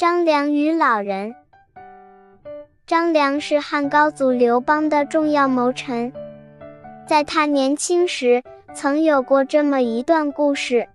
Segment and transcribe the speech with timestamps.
[0.00, 1.34] 张良与老人。
[2.86, 6.10] 张良是汉高祖刘邦的重要谋臣，
[7.06, 8.42] 在他年轻时，
[8.72, 10.88] 曾有过这么一段故事。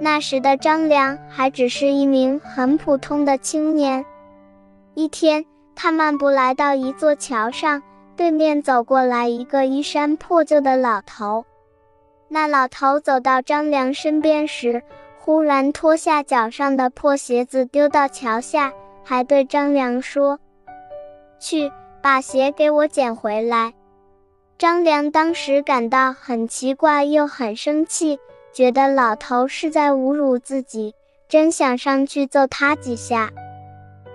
[0.00, 4.06] 那时的张良还只是一名很普通的青年。
[4.94, 5.44] 一天，
[5.74, 7.82] 他漫步来到一座桥上，
[8.16, 11.44] 对面走过来一个衣衫破旧的老头。
[12.28, 14.80] 那老头走到张良身边时，
[15.24, 18.72] 忽然脱下脚上的破鞋子丢到桥下，
[19.04, 20.40] 还对张良说。
[21.38, 21.70] 去
[22.02, 23.72] 把鞋给我捡回来。
[24.58, 28.18] 张良当时感到很奇怪，又很生气，
[28.52, 30.92] 觉得老头是在侮辱自己，
[31.28, 33.30] 真想上去揍他几下。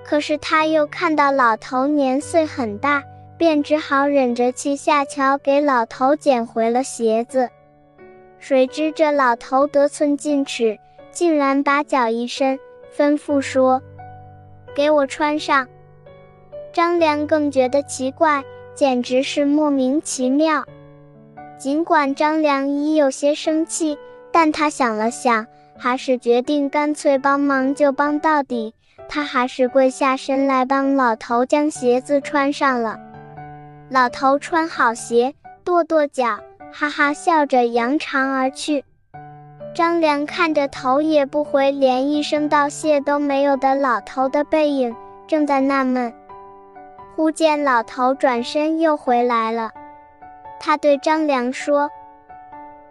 [0.04, 3.02] 可是他又看到老头年岁很大，
[3.38, 7.50] 便只好忍着气下桥给老头捡回了鞋子。
[8.40, 10.78] 谁知这老头得寸进尺，
[11.18, 12.60] 竟然把脚一伸，
[12.96, 13.82] 吩咐说
[14.76, 15.68] ：“给我穿上。”
[16.72, 18.44] 张良更觉得奇怪，
[18.76, 20.64] 简直是莫名其妙。
[21.58, 23.98] 尽管张良已有些生气，
[24.32, 28.76] 但他想了想，还是决定干脆帮忙就帮到底。
[29.10, 33.00] 他还是跪下身来帮老头将鞋子穿上了。
[33.90, 38.86] 老头穿好鞋，跺跺脚，哈哈笑着扬长而去。
[39.78, 44.96] 张良看着头也不回，连一声道谢都没有的老头的背影，
[45.28, 46.12] 正在纳闷。
[47.16, 49.70] 忽见老头转身又回来了，
[50.60, 51.92] 他对张良说：“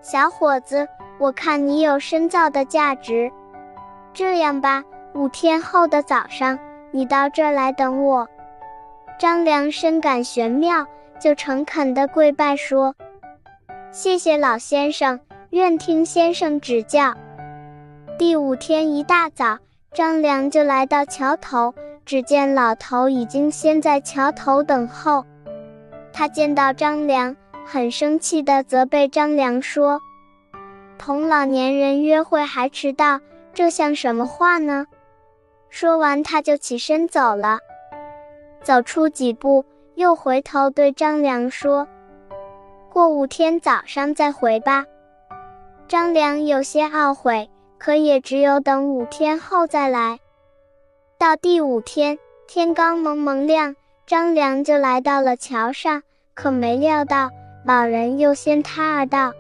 [0.00, 0.86] 小伙子，
[1.18, 3.32] 我看你有深造的价值。
[4.14, 6.56] 这样吧，五天后的早上，
[6.92, 8.28] 你到这儿来等我。”
[9.18, 10.86] 张良深感玄妙，
[11.18, 12.94] 就诚恳地跪拜说
[13.90, 15.18] ：“谢谢老先生，
[15.50, 17.14] 愿听先生指教。”
[18.18, 19.58] 第五天一大早，
[19.92, 21.74] 张良就来到桥头。
[22.04, 25.24] 只见老头已经先在桥头等候，
[26.12, 27.34] 他见到张良，
[27.66, 30.00] 很生气地责备张良说
[30.98, 33.20] ：“同老年人约会还迟到，
[33.52, 34.86] 这像什么话呢？”
[35.68, 37.58] 说完，他就起身走了。
[38.62, 39.64] 走出几步，
[39.96, 41.88] 又回头对张良说
[42.88, 44.84] ：“过五天早上再回吧。”
[45.88, 47.48] 张良有些懊悔，
[47.78, 50.18] 可也只有等五天后再来。
[51.16, 56.02] 到第五天，天刚蒙蒙亮，张良就来到了桥上，
[56.34, 57.30] 可没料到
[57.64, 59.32] 老人又先他而到。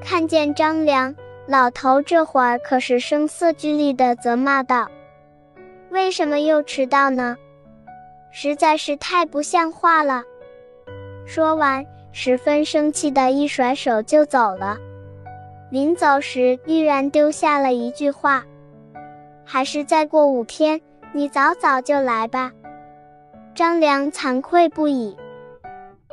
[0.00, 1.16] 看见张良，
[1.48, 4.88] 老头这会儿可是声色俱厉地责骂道
[5.90, 7.36] ：“为什么又迟到呢？
[8.30, 10.22] 实在是太不像话了！”
[11.26, 14.78] 说完，十分生气地一甩手就走了。
[15.70, 18.44] 临走时，依然丢下了一句话。
[19.44, 20.80] 还是再过五天，
[21.12, 22.52] 你早早就来吧。
[23.54, 25.16] 张良惭愧不已。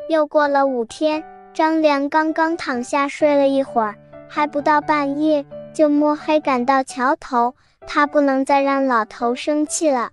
[0.09, 1.23] 又过了五天，
[1.53, 3.95] 张良刚刚躺下睡了一会儿，
[4.27, 7.53] 还不到半夜，就摸黑赶到桥头。
[7.87, 10.09] 他不能再让老头生气了。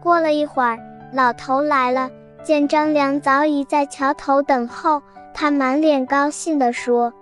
[0.00, 0.78] 过了一会儿，
[1.12, 2.10] 老头来了，
[2.42, 5.02] 见张良早已在桥头等候，
[5.34, 7.12] 他满脸高兴地说：“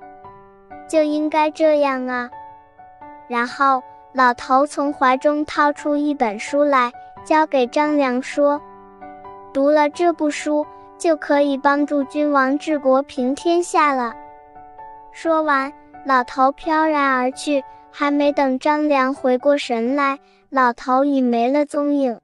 [0.89, 2.31] 就应该这样啊。”
[3.29, 3.83] 然后。
[4.13, 6.91] 老头从怀中掏出一本书来，
[7.23, 8.59] 交给张良说
[9.53, 14.15] ：“读了这部书，就可以帮助君王治国平天下了。”
[15.13, 15.71] 说完，
[16.07, 17.63] 老头飘然而去。
[17.91, 22.19] 还没等张良回过神来，老头已没了踪影。